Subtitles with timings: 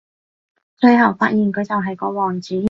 [0.77, 2.55] 最後發現佢就係個王子